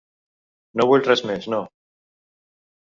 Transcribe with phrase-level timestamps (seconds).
[0.81, 1.63] No vull res mes no.